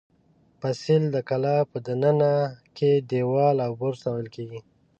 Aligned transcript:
فصیل 0.59 1.03
د 1.11 1.17
کلا 1.29 1.57
په 1.71 1.77
دننه 1.87 2.31
کې 2.77 2.91
دېوال 3.09 3.57
او 3.65 3.71
برج 3.81 3.97
ته 4.03 4.09
ویل 4.13 4.29
کېږي. 4.35 4.59